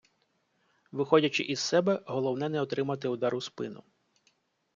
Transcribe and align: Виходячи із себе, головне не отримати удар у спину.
Виходячи 0.91 1.43
із 1.43 1.59
себе, 1.59 2.03
головне 2.05 2.49
не 2.49 2.61
отримати 2.61 3.07
удар 3.07 3.35
у 3.35 3.41
спину. 3.41 3.83